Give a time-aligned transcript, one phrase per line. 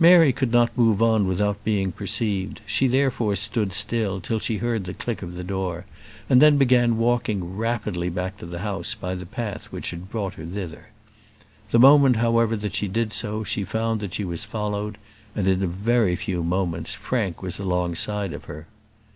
[0.00, 4.82] Mary could not move on without being perceived; she therefore stood still till she heard
[4.86, 5.84] the click of the door,
[6.28, 10.34] and then began walking rapidly back to the house by the path which had brought
[10.34, 10.88] her thither.
[11.70, 14.98] The moment, however, that she did so, she found that she was followed;
[15.36, 18.66] and in a very few moments Frank was alongside of her.